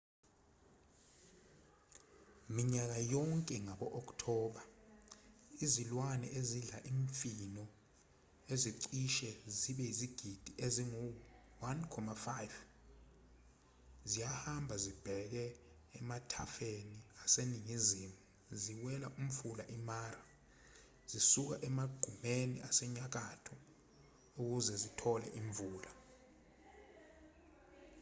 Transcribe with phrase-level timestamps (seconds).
[2.55, 4.63] minyaka yonke ngabo-okthoba
[5.63, 7.63] izilwane ezidla imifino
[8.53, 9.29] ezicishe
[9.59, 12.27] zibe yizigidi ezingu-1,5
[14.09, 15.45] ziyahamba zibheke
[15.99, 18.17] emathafeni aseningizimu
[18.61, 20.21] ziwela umfula i-mara
[21.11, 23.55] zisuka emagqumeni asenyakatho
[24.41, 25.91] ukuze zitole imvula